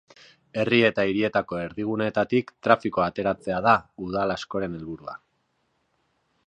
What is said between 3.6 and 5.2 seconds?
da udal askoren helburua.